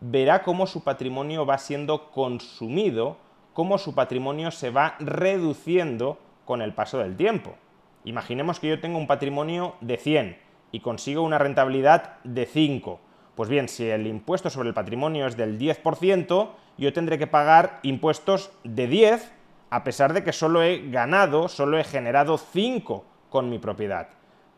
verá 0.00 0.42
cómo 0.42 0.66
su 0.66 0.84
patrimonio 0.84 1.46
va 1.46 1.58
siendo 1.58 2.10
consumido, 2.10 3.16
cómo 3.58 3.76
su 3.76 3.92
patrimonio 3.92 4.52
se 4.52 4.70
va 4.70 4.94
reduciendo 5.00 6.16
con 6.44 6.62
el 6.62 6.74
paso 6.74 6.98
del 6.98 7.16
tiempo. 7.16 7.56
Imaginemos 8.04 8.60
que 8.60 8.68
yo 8.68 8.78
tengo 8.78 8.98
un 8.98 9.08
patrimonio 9.08 9.74
de 9.80 9.96
100 9.96 10.38
y 10.70 10.78
consigo 10.78 11.22
una 11.22 11.38
rentabilidad 11.38 12.18
de 12.22 12.46
5. 12.46 13.00
Pues 13.34 13.48
bien, 13.48 13.68
si 13.68 13.90
el 13.90 14.06
impuesto 14.06 14.48
sobre 14.48 14.68
el 14.68 14.76
patrimonio 14.76 15.26
es 15.26 15.36
del 15.36 15.58
10%, 15.58 16.50
yo 16.78 16.92
tendré 16.92 17.18
que 17.18 17.26
pagar 17.26 17.80
impuestos 17.82 18.52
de 18.62 18.86
10 18.86 19.32
a 19.70 19.82
pesar 19.82 20.12
de 20.12 20.22
que 20.22 20.32
solo 20.32 20.62
he 20.62 20.88
ganado, 20.92 21.48
solo 21.48 21.78
he 21.78 21.84
generado 21.84 22.38
5 22.38 23.04
con 23.28 23.50
mi 23.50 23.58
propiedad. 23.58 24.10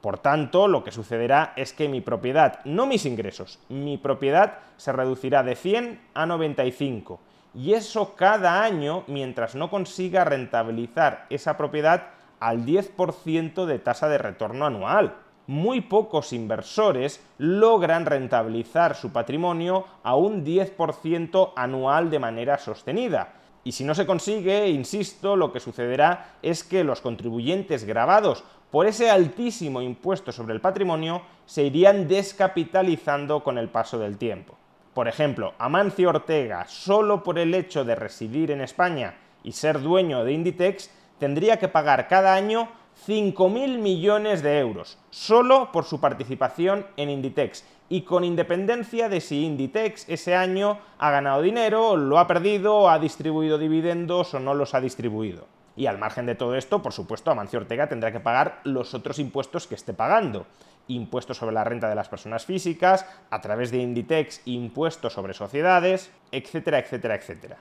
Por 0.02 0.18
tanto, 0.18 0.68
lo 0.68 0.84
que 0.84 0.92
sucederá 0.92 1.54
es 1.56 1.72
que 1.72 1.88
mi 1.88 2.02
propiedad, 2.02 2.62
no 2.66 2.84
mis 2.84 3.06
ingresos, 3.06 3.60
mi 3.70 3.96
propiedad 3.96 4.58
se 4.76 4.92
reducirá 4.92 5.42
de 5.42 5.56
100 5.56 6.00
a 6.12 6.26
95. 6.26 7.18
Y 7.54 7.74
eso 7.74 8.14
cada 8.14 8.62
año 8.62 9.04
mientras 9.06 9.54
no 9.54 9.70
consiga 9.70 10.24
rentabilizar 10.24 11.26
esa 11.30 11.56
propiedad 11.56 12.08
al 12.38 12.64
10% 12.64 13.66
de 13.66 13.78
tasa 13.78 14.08
de 14.08 14.18
retorno 14.18 14.66
anual 14.66 15.14
muy 15.50 15.80
pocos 15.80 16.32
inversores 16.32 17.20
logran 17.38 18.06
rentabilizar 18.06 18.94
su 18.94 19.10
patrimonio 19.10 19.84
a 20.04 20.14
un 20.14 20.44
10% 20.44 21.52
anual 21.56 22.08
de 22.08 22.20
manera 22.20 22.56
sostenida. 22.56 23.32
Y 23.64 23.72
si 23.72 23.82
no 23.82 23.96
se 23.96 24.06
consigue, 24.06 24.68
insisto, 24.68 25.34
lo 25.34 25.52
que 25.52 25.58
sucederá 25.58 26.36
es 26.40 26.62
que 26.62 26.84
los 26.84 27.00
contribuyentes 27.00 27.82
grabados 27.82 28.44
por 28.70 28.86
ese 28.86 29.10
altísimo 29.10 29.82
impuesto 29.82 30.30
sobre 30.30 30.54
el 30.54 30.60
patrimonio 30.60 31.22
se 31.46 31.64
irían 31.64 32.06
descapitalizando 32.06 33.42
con 33.42 33.58
el 33.58 33.68
paso 33.68 33.98
del 33.98 34.18
tiempo. 34.18 34.59
Por 35.00 35.08
ejemplo, 35.08 35.54
Amancio 35.56 36.10
Ortega, 36.10 36.66
solo 36.68 37.24
por 37.24 37.38
el 37.38 37.54
hecho 37.54 37.86
de 37.86 37.94
residir 37.94 38.50
en 38.50 38.60
España 38.60 39.14
y 39.42 39.52
ser 39.52 39.80
dueño 39.80 40.24
de 40.24 40.32
Inditex, 40.34 40.90
tendría 41.18 41.58
que 41.58 41.68
pagar 41.68 42.06
cada 42.06 42.34
año 42.34 42.68
5.000 43.06 43.78
millones 43.78 44.42
de 44.42 44.58
euros, 44.58 44.98
solo 45.08 45.72
por 45.72 45.86
su 45.86 46.02
participación 46.02 46.86
en 46.98 47.08
Inditex, 47.08 47.64
y 47.88 48.02
con 48.02 48.24
independencia 48.24 49.08
de 49.08 49.22
si 49.22 49.46
Inditex 49.46 50.06
ese 50.06 50.36
año 50.36 50.78
ha 50.98 51.10
ganado 51.10 51.40
dinero, 51.40 51.96
lo 51.96 52.18
ha 52.18 52.26
perdido, 52.26 52.90
ha 52.90 52.98
distribuido 52.98 53.56
dividendos 53.56 54.34
o 54.34 54.38
no 54.38 54.52
los 54.52 54.74
ha 54.74 54.82
distribuido. 54.82 55.46
Y 55.76 55.86
al 55.86 55.96
margen 55.96 56.26
de 56.26 56.34
todo 56.34 56.56
esto, 56.56 56.82
por 56.82 56.92
supuesto, 56.92 57.30
Amancio 57.30 57.58
Ortega 57.58 57.88
tendrá 57.88 58.12
que 58.12 58.20
pagar 58.20 58.60
los 58.64 58.92
otros 58.92 59.18
impuestos 59.18 59.66
que 59.66 59.76
esté 59.76 59.94
pagando. 59.94 60.44
Impuestos 60.88 61.36
sobre 61.36 61.54
la 61.54 61.64
renta 61.64 61.88
de 61.88 61.94
las 61.94 62.08
personas 62.08 62.44
físicas, 62.44 63.06
a 63.30 63.40
través 63.40 63.70
de 63.70 63.78
Inditex, 63.78 64.42
impuestos 64.46 65.12
sobre 65.12 65.34
sociedades, 65.34 66.12
etcétera, 66.32 66.78
etcétera, 66.78 67.14
etcétera. 67.14 67.58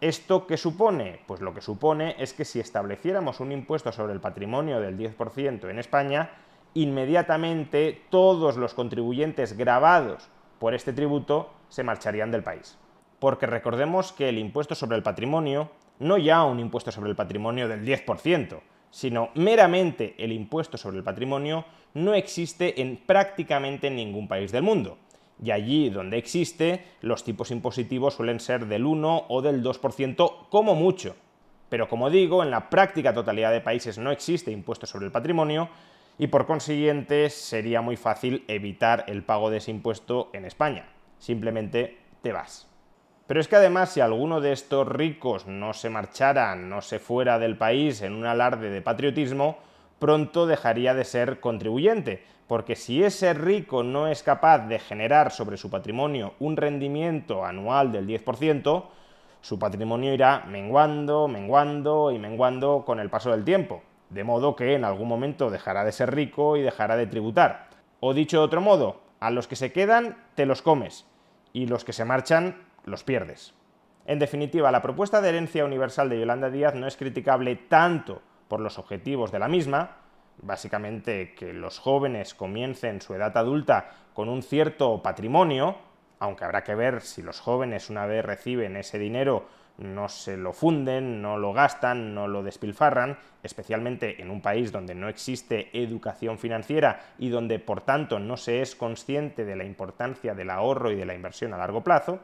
¿Esto 0.00 0.46
qué 0.46 0.56
supone? 0.56 1.20
Pues 1.26 1.40
lo 1.40 1.54
que 1.54 1.60
supone 1.60 2.16
es 2.18 2.34
que 2.34 2.44
si 2.44 2.60
estableciéramos 2.60 3.40
un 3.40 3.52
impuesto 3.52 3.90
sobre 3.90 4.12
el 4.12 4.20
patrimonio 4.20 4.80
del 4.80 4.98
10% 4.98 5.70
en 5.70 5.78
España, 5.78 6.30
inmediatamente 6.74 8.02
todos 8.10 8.56
los 8.56 8.74
contribuyentes 8.74 9.56
grabados 9.56 10.28
por 10.58 10.74
este 10.74 10.92
tributo 10.92 11.50
se 11.68 11.84
marcharían 11.84 12.30
del 12.30 12.42
país. 12.42 12.78
Porque 13.18 13.46
recordemos 13.46 14.12
que 14.12 14.28
el 14.28 14.38
impuesto 14.38 14.74
sobre 14.74 14.96
el 14.96 15.02
patrimonio, 15.02 15.70
no 15.98 16.18
ya 16.18 16.44
un 16.44 16.60
impuesto 16.60 16.92
sobre 16.92 17.10
el 17.10 17.16
patrimonio 17.16 17.68
del 17.68 17.84
10%, 17.84 18.60
sino 18.94 19.30
meramente 19.34 20.14
el 20.18 20.30
impuesto 20.30 20.78
sobre 20.78 20.98
el 20.98 21.02
patrimonio, 21.02 21.64
no 21.94 22.14
existe 22.14 22.80
en 22.80 22.96
prácticamente 22.96 23.90
ningún 23.90 24.28
país 24.28 24.52
del 24.52 24.62
mundo. 24.62 24.98
Y 25.42 25.50
allí 25.50 25.90
donde 25.90 26.16
existe, 26.16 26.84
los 27.00 27.24
tipos 27.24 27.50
impositivos 27.50 28.14
suelen 28.14 28.38
ser 28.38 28.66
del 28.66 28.86
1 28.86 29.24
o 29.28 29.42
del 29.42 29.64
2% 29.64 30.48
como 30.48 30.76
mucho. 30.76 31.16
Pero 31.68 31.88
como 31.88 32.08
digo, 32.08 32.44
en 32.44 32.52
la 32.52 32.70
práctica 32.70 33.12
totalidad 33.12 33.50
de 33.50 33.60
países 33.60 33.98
no 33.98 34.12
existe 34.12 34.52
impuesto 34.52 34.86
sobre 34.86 35.06
el 35.06 35.12
patrimonio, 35.12 35.70
y 36.16 36.28
por 36.28 36.46
consiguiente 36.46 37.30
sería 37.30 37.80
muy 37.80 37.96
fácil 37.96 38.44
evitar 38.46 39.06
el 39.08 39.24
pago 39.24 39.50
de 39.50 39.56
ese 39.56 39.72
impuesto 39.72 40.30
en 40.34 40.44
España. 40.44 40.86
Simplemente 41.18 41.98
te 42.22 42.30
vas. 42.30 42.72
Pero 43.26 43.40
es 43.40 43.48
que 43.48 43.56
además 43.56 43.90
si 43.90 44.00
alguno 44.00 44.40
de 44.40 44.52
estos 44.52 44.86
ricos 44.86 45.46
no 45.46 45.72
se 45.72 45.88
marchara, 45.88 46.54
no 46.56 46.82
se 46.82 46.98
fuera 46.98 47.38
del 47.38 47.56
país 47.56 48.02
en 48.02 48.14
un 48.14 48.26
alarde 48.26 48.68
de 48.68 48.82
patriotismo, 48.82 49.58
pronto 49.98 50.46
dejaría 50.46 50.92
de 50.92 51.04
ser 51.04 51.40
contribuyente, 51.40 52.22
porque 52.46 52.76
si 52.76 53.02
ese 53.02 53.32
rico 53.32 53.82
no 53.82 54.08
es 54.08 54.22
capaz 54.22 54.66
de 54.66 54.78
generar 54.78 55.30
sobre 55.30 55.56
su 55.56 55.70
patrimonio 55.70 56.34
un 56.38 56.58
rendimiento 56.58 57.44
anual 57.44 57.92
del 57.92 58.06
10%, 58.06 58.84
su 59.40 59.58
patrimonio 59.58 60.12
irá 60.12 60.44
menguando, 60.46 61.26
menguando 61.26 62.12
y 62.12 62.18
menguando 62.18 62.82
con 62.84 63.00
el 63.00 63.08
paso 63.08 63.30
del 63.30 63.44
tiempo. 63.44 63.82
De 64.10 64.24
modo 64.24 64.54
que 64.54 64.74
en 64.74 64.84
algún 64.84 65.08
momento 65.08 65.50
dejará 65.50 65.84
de 65.84 65.92
ser 65.92 66.14
rico 66.14 66.56
y 66.56 66.62
dejará 66.62 66.96
de 66.96 67.06
tributar. 67.06 67.68
O 68.00 68.12
dicho 68.12 68.38
de 68.38 68.44
otro 68.44 68.60
modo, 68.60 69.00
a 69.20 69.30
los 69.30 69.46
que 69.46 69.56
se 69.56 69.72
quedan 69.72 70.16
te 70.34 70.44
los 70.44 70.60
comes. 70.60 71.06
Y 71.54 71.66
los 71.66 71.84
que 71.84 71.92
se 71.94 72.04
marchan 72.04 72.56
los 72.84 73.04
pierdes. 73.04 73.54
En 74.06 74.18
definitiva, 74.18 74.70
la 74.70 74.82
propuesta 74.82 75.20
de 75.20 75.30
herencia 75.30 75.64
universal 75.64 76.08
de 76.08 76.18
Yolanda 76.18 76.50
Díaz 76.50 76.74
no 76.74 76.86
es 76.86 76.96
criticable 76.96 77.56
tanto 77.56 78.20
por 78.48 78.60
los 78.60 78.78
objetivos 78.78 79.32
de 79.32 79.38
la 79.38 79.48
misma, 79.48 79.96
básicamente 80.42 81.34
que 81.34 81.52
los 81.52 81.78
jóvenes 81.78 82.34
comiencen 82.34 83.00
su 83.00 83.14
edad 83.14 83.36
adulta 83.36 83.90
con 84.12 84.28
un 84.28 84.42
cierto 84.42 85.02
patrimonio, 85.02 85.76
aunque 86.18 86.44
habrá 86.44 86.62
que 86.62 86.74
ver 86.74 87.00
si 87.00 87.22
los 87.22 87.40
jóvenes 87.40 87.88
una 87.88 88.06
vez 88.06 88.24
reciben 88.24 88.76
ese 88.76 88.98
dinero 88.98 89.46
no 89.76 90.08
se 90.08 90.36
lo 90.36 90.52
funden, 90.52 91.20
no 91.20 91.36
lo 91.36 91.52
gastan, 91.52 92.14
no 92.14 92.28
lo 92.28 92.42
despilfarran, 92.42 93.18
especialmente 93.42 94.22
en 94.22 94.30
un 94.30 94.40
país 94.40 94.70
donde 94.70 94.94
no 94.94 95.08
existe 95.08 95.70
educación 95.72 96.38
financiera 96.38 97.00
y 97.18 97.28
donde 97.28 97.58
por 97.58 97.80
tanto 97.80 98.18
no 98.18 98.36
se 98.36 98.62
es 98.62 98.76
consciente 98.76 99.44
de 99.44 99.56
la 99.56 99.64
importancia 99.64 100.34
del 100.34 100.50
ahorro 100.50 100.92
y 100.92 100.96
de 100.96 101.06
la 101.06 101.14
inversión 101.14 101.52
a 101.54 101.58
largo 101.58 101.82
plazo, 101.82 102.20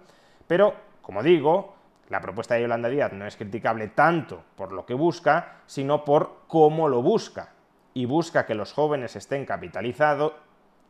pero, 0.50 0.74
como 1.00 1.22
digo, 1.22 1.76
la 2.08 2.20
propuesta 2.20 2.56
de 2.56 2.62
Yolanda 2.62 2.88
Díaz 2.88 3.12
no 3.12 3.24
es 3.24 3.36
criticable 3.36 3.86
tanto 3.86 4.42
por 4.56 4.72
lo 4.72 4.84
que 4.84 4.94
busca, 4.94 5.60
sino 5.66 6.04
por 6.04 6.38
cómo 6.48 6.88
lo 6.88 7.02
busca. 7.02 7.52
Y 7.94 8.04
busca 8.04 8.46
que 8.46 8.56
los 8.56 8.72
jóvenes 8.72 9.14
estén 9.14 9.46
capitalizados 9.46 10.32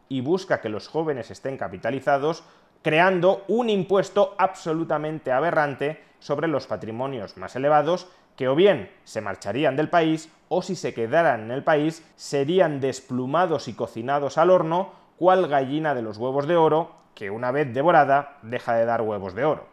y 0.08 0.22
busca 0.22 0.62
que 0.62 0.70
los 0.70 0.88
jóvenes 0.88 1.30
estén 1.30 1.58
capitalizados 1.58 2.42
creando 2.80 3.44
un 3.48 3.68
impuesto 3.68 4.34
absolutamente 4.38 5.30
aberrante 5.30 6.02
sobre 6.20 6.48
los 6.48 6.66
patrimonios 6.66 7.36
más 7.36 7.54
elevados 7.54 8.08
que 8.36 8.48
o 8.48 8.54
bien 8.54 8.90
se 9.04 9.20
marcharían 9.20 9.76
del 9.76 9.90
país 9.90 10.32
o 10.48 10.62
si 10.62 10.74
se 10.74 10.94
quedaran 10.94 11.42
en 11.42 11.50
el 11.50 11.64
país 11.64 12.02
serían 12.16 12.80
desplumados 12.80 13.68
y 13.68 13.74
cocinados 13.74 14.38
al 14.38 14.48
horno 14.48 14.92
cual 15.18 15.48
gallina 15.48 15.94
de 15.94 16.00
los 16.00 16.16
huevos 16.16 16.46
de 16.46 16.56
oro 16.56 16.99
que 17.14 17.30
una 17.30 17.50
vez 17.50 17.72
devorada 17.72 18.38
deja 18.42 18.74
de 18.74 18.84
dar 18.84 19.02
huevos 19.02 19.34
de 19.34 19.44
oro. 19.44 19.66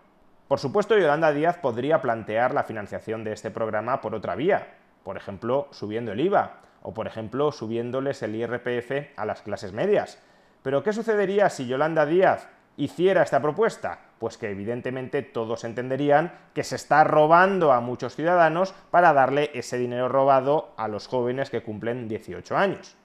Por 0.47 0.59
supuesto, 0.59 0.97
Yolanda 0.97 1.31
Díaz 1.33 1.57
podría 1.57 2.01
plantear 2.01 2.53
la 2.53 2.63
financiación 2.63 3.23
de 3.23 3.33
este 3.33 3.51
programa 3.51 3.99
por 3.99 4.15
otra 4.15 4.35
vía, 4.35 4.75
por 5.03 5.17
ejemplo, 5.17 5.67
subiendo 5.71 6.11
el 6.13 6.21
IVA 6.21 6.61
o 6.81 6.93
por 6.93 7.07
ejemplo, 7.07 7.51
subiéndoles 7.51 8.23
el 8.23 8.35
IRPF 8.35 9.17
a 9.17 9.25
las 9.25 9.41
clases 9.41 9.73
medias. 9.73 10.21
Pero 10.63 10.83
¿qué 10.83 10.93
sucedería 10.93 11.49
si 11.49 11.67
Yolanda 11.67 12.05
Díaz 12.05 12.47
hiciera 12.77 13.23
esta 13.23 13.41
propuesta? 13.41 13.99
Pues 14.19 14.37
que 14.37 14.49
evidentemente 14.49 15.21
todos 15.21 15.63
entenderían 15.63 16.31
que 16.53 16.63
se 16.63 16.75
está 16.75 17.03
robando 17.03 17.73
a 17.73 17.81
muchos 17.81 18.15
ciudadanos 18.15 18.73
para 18.89 19.13
darle 19.13 19.51
ese 19.53 19.77
dinero 19.77 20.07
robado 20.07 20.73
a 20.77 20.87
los 20.87 21.07
jóvenes 21.07 21.49
que 21.49 21.61
cumplen 21.63 22.07
18 22.07 22.55
años. 22.55 22.95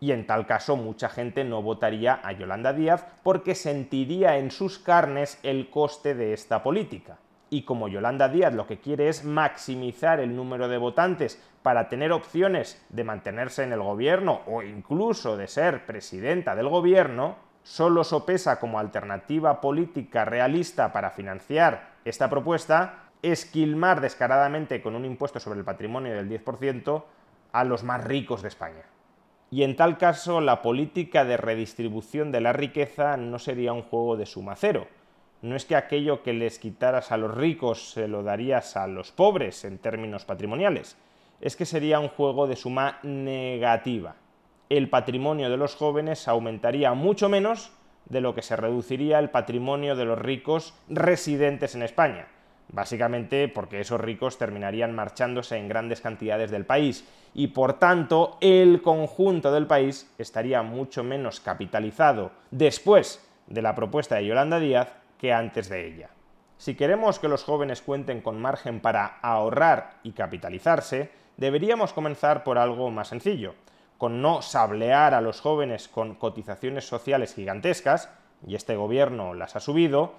Y 0.00 0.12
en 0.12 0.26
tal 0.26 0.46
caso 0.46 0.76
mucha 0.76 1.08
gente 1.08 1.44
no 1.44 1.62
votaría 1.62 2.20
a 2.22 2.32
Yolanda 2.32 2.72
Díaz 2.72 3.06
porque 3.22 3.54
sentiría 3.54 4.38
en 4.38 4.50
sus 4.50 4.78
carnes 4.78 5.38
el 5.42 5.70
coste 5.70 6.14
de 6.14 6.32
esta 6.32 6.62
política. 6.62 7.18
Y 7.50 7.62
como 7.62 7.88
Yolanda 7.88 8.28
Díaz 8.28 8.54
lo 8.54 8.66
que 8.66 8.80
quiere 8.80 9.08
es 9.08 9.24
maximizar 9.24 10.20
el 10.20 10.34
número 10.34 10.68
de 10.68 10.78
votantes 10.78 11.42
para 11.62 11.88
tener 11.88 12.12
opciones 12.12 12.84
de 12.90 13.04
mantenerse 13.04 13.62
en 13.62 13.72
el 13.72 13.80
gobierno 13.80 14.42
o 14.46 14.62
incluso 14.62 15.36
de 15.36 15.46
ser 15.46 15.86
presidenta 15.86 16.54
del 16.54 16.68
gobierno, 16.68 17.36
solo 17.62 18.04
sopesa 18.04 18.60
como 18.60 18.78
alternativa 18.78 19.60
política 19.60 20.24
realista 20.24 20.92
para 20.92 21.10
financiar 21.10 21.94
esta 22.04 22.28
propuesta 22.28 23.04
esquilmar 23.22 24.02
descaradamente 24.02 24.82
con 24.82 24.94
un 24.94 25.04
impuesto 25.04 25.40
sobre 25.40 25.58
el 25.58 25.64
patrimonio 25.64 26.14
del 26.14 26.28
10% 26.28 27.04
a 27.52 27.64
los 27.64 27.82
más 27.82 28.04
ricos 28.04 28.42
de 28.42 28.48
España. 28.48 28.82
Y 29.50 29.62
en 29.62 29.76
tal 29.76 29.98
caso, 29.98 30.40
la 30.40 30.62
política 30.62 31.24
de 31.24 31.36
redistribución 31.36 32.32
de 32.32 32.40
la 32.40 32.52
riqueza 32.52 33.16
no 33.16 33.38
sería 33.38 33.72
un 33.72 33.82
juego 33.82 34.16
de 34.16 34.26
suma 34.26 34.56
cero. 34.56 34.88
No 35.42 35.56
es 35.56 35.64
que 35.64 35.76
aquello 35.76 36.22
que 36.22 36.32
les 36.32 36.58
quitaras 36.58 37.12
a 37.12 37.16
los 37.16 37.34
ricos 37.34 37.92
se 37.92 38.08
lo 38.08 38.22
darías 38.22 38.76
a 38.76 38.86
los 38.86 39.12
pobres 39.12 39.64
en 39.64 39.78
términos 39.78 40.24
patrimoniales, 40.24 40.96
es 41.40 41.56
que 41.56 41.66
sería 41.66 42.00
un 42.00 42.08
juego 42.08 42.46
de 42.46 42.56
suma 42.56 42.98
negativa 43.02 44.16
el 44.68 44.88
patrimonio 44.88 45.50
de 45.50 45.56
los 45.56 45.76
jóvenes 45.76 46.26
aumentaría 46.28 46.94
mucho 46.94 47.28
menos 47.28 47.72
de 48.06 48.20
lo 48.20 48.34
que 48.34 48.42
se 48.42 48.56
reduciría 48.56 49.18
el 49.18 49.30
patrimonio 49.30 49.96
de 49.96 50.04
los 50.04 50.18
ricos 50.18 50.74
residentes 50.88 51.74
en 51.74 51.82
España. 51.82 52.28
Básicamente 52.68 53.48
porque 53.48 53.80
esos 53.80 54.00
ricos 54.00 54.38
terminarían 54.38 54.94
marchándose 54.94 55.56
en 55.56 55.68
grandes 55.68 56.00
cantidades 56.00 56.50
del 56.50 56.64
país 56.64 57.06
y 57.34 57.48
por 57.48 57.78
tanto 57.78 58.38
el 58.40 58.82
conjunto 58.82 59.52
del 59.52 59.66
país 59.66 60.10
estaría 60.18 60.62
mucho 60.62 61.04
menos 61.04 61.40
capitalizado 61.40 62.32
después 62.50 63.24
de 63.46 63.62
la 63.62 63.74
propuesta 63.74 64.16
de 64.16 64.26
Yolanda 64.26 64.58
Díaz 64.58 64.92
que 65.18 65.32
antes 65.32 65.68
de 65.68 65.86
ella. 65.86 66.10
Si 66.56 66.74
queremos 66.74 67.18
que 67.18 67.28
los 67.28 67.44
jóvenes 67.44 67.82
cuenten 67.82 68.22
con 68.22 68.40
margen 68.40 68.80
para 68.80 69.18
ahorrar 69.20 69.98
y 70.02 70.12
capitalizarse, 70.12 71.10
deberíamos 71.36 71.92
comenzar 71.92 72.44
por 72.44 72.58
algo 72.58 72.90
más 72.90 73.08
sencillo, 73.08 73.54
con 73.98 74.22
no 74.22 74.40
sablear 74.40 75.14
a 75.14 75.20
los 75.20 75.40
jóvenes 75.40 75.88
con 75.88 76.14
cotizaciones 76.14 76.86
sociales 76.86 77.34
gigantescas, 77.34 78.08
y 78.46 78.54
este 78.54 78.76
gobierno 78.76 79.34
las 79.34 79.56
ha 79.56 79.60
subido, 79.60 80.14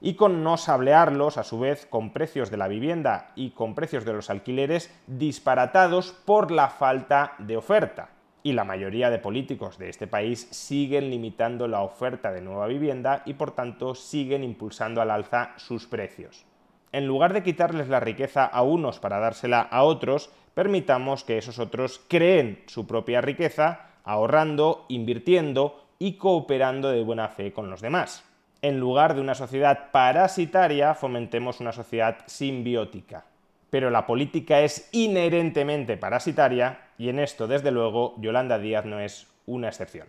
y 0.00 0.14
con 0.14 0.42
no 0.44 0.56
sablearlos, 0.56 1.38
a 1.38 1.44
su 1.44 1.58
vez, 1.58 1.86
con 1.86 2.12
precios 2.12 2.50
de 2.50 2.56
la 2.56 2.68
vivienda 2.68 3.32
y 3.34 3.50
con 3.50 3.74
precios 3.74 4.04
de 4.04 4.12
los 4.12 4.30
alquileres 4.30 4.94
disparatados 5.06 6.12
por 6.12 6.50
la 6.50 6.68
falta 6.68 7.34
de 7.38 7.56
oferta. 7.56 8.10
Y 8.42 8.52
la 8.52 8.64
mayoría 8.64 9.10
de 9.10 9.18
políticos 9.18 9.78
de 9.78 9.88
este 9.88 10.06
país 10.06 10.48
siguen 10.52 11.10
limitando 11.10 11.66
la 11.66 11.82
oferta 11.82 12.30
de 12.30 12.40
nueva 12.40 12.66
vivienda 12.66 13.22
y 13.26 13.34
por 13.34 13.50
tanto 13.50 13.94
siguen 13.94 14.44
impulsando 14.44 15.02
al 15.02 15.10
alza 15.10 15.52
sus 15.56 15.86
precios. 15.86 16.46
En 16.92 17.06
lugar 17.06 17.32
de 17.32 17.42
quitarles 17.42 17.88
la 17.88 18.00
riqueza 18.00 18.46
a 18.46 18.62
unos 18.62 18.98
para 18.98 19.18
dársela 19.18 19.60
a 19.60 19.82
otros, 19.82 20.30
permitamos 20.54 21.24
que 21.24 21.36
esos 21.36 21.58
otros 21.58 22.00
creen 22.08 22.62
su 22.66 22.86
propia 22.86 23.20
riqueza, 23.20 23.90
ahorrando, 24.04 24.86
invirtiendo 24.88 25.84
y 25.98 26.14
cooperando 26.14 26.90
de 26.90 27.02
buena 27.02 27.28
fe 27.28 27.52
con 27.52 27.68
los 27.68 27.80
demás. 27.80 28.27
En 28.60 28.80
lugar 28.80 29.14
de 29.14 29.20
una 29.20 29.34
sociedad 29.34 29.90
parasitaria, 29.92 30.94
fomentemos 30.94 31.60
una 31.60 31.72
sociedad 31.72 32.18
simbiótica. 32.26 33.24
Pero 33.70 33.90
la 33.90 34.06
política 34.06 34.60
es 34.60 34.88
inherentemente 34.92 35.96
parasitaria 35.96 36.80
y 36.98 37.08
en 37.08 37.20
esto, 37.20 37.46
desde 37.46 37.70
luego, 37.70 38.14
Yolanda 38.18 38.58
Díaz 38.58 38.84
no 38.84 38.98
es 38.98 39.28
una 39.46 39.68
excepción. 39.68 40.08